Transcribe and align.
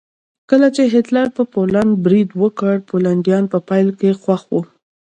کله 0.49 0.67
چې 0.75 0.83
هېټلر 0.93 1.27
په 1.37 1.43
پولنډ 1.53 1.91
برید 2.05 2.29
وکړ 2.41 2.75
پولنډیان 2.89 3.43
په 3.53 3.59
پیل 3.69 3.87
کې 3.99 4.11
خوښ 4.21 4.41
وو 4.51 4.61